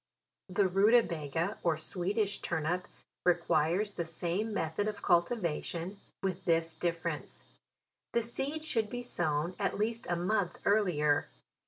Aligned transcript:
The 0.49 0.67
ruta 0.67 1.03
baga, 1.03 1.59
or 1.61 1.77
Swedish 1.77 2.39
turnip, 2.41 2.87
requires 3.23 3.91
the 3.91 4.03
same 4.03 4.51
method 4.51 4.87
of 4.87 5.03
cultivation, 5.03 5.99
with 6.23 6.43
this 6.45 6.73
difference: 6.73 7.43
the 8.13 8.23
seed 8.23 8.65
should 8.65 8.89
be 8.89 9.03
sown 9.03 9.53
at 9.59 9.77
least 9.77 10.07
a 10.09 10.15
month 10.15 10.57
earlier. 10.65 11.27